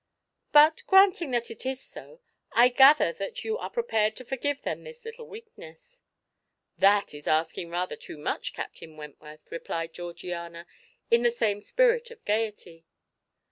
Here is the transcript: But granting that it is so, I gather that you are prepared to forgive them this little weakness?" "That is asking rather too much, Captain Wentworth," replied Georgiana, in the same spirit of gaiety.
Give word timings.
But 0.51 0.81
granting 0.87 1.29
that 1.29 1.51
it 1.51 1.63
is 1.63 1.79
so, 1.79 2.21
I 2.53 2.69
gather 2.69 3.13
that 3.13 3.43
you 3.43 3.59
are 3.59 3.69
prepared 3.69 4.15
to 4.15 4.25
forgive 4.25 4.63
them 4.63 4.83
this 4.83 5.05
little 5.05 5.27
weakness?" 5.27 6.01
"That 6.75 7.13
is 7.13 7.27
asking 7.27 7.69
rather 7.69 7.95
too 7.95 8.17
much, 8.17 8.51
Captain 8.51 8.97
Wentworth," 8.97 9.45
replied 9.51 9.93
Georgiana, 9.93 10.65
in 11.11 11.21
the 11.21 11.29
same 11.29 11.61
spirit 11.61 12.09
of 12.09 12.25
gaiety. 12.25 12.87